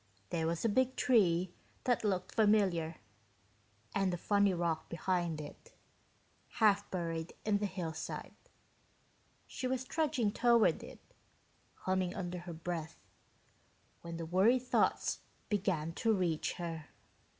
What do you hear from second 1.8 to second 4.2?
that looked familiar, and a